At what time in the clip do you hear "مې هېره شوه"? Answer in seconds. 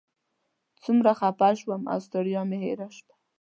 2.49-3.13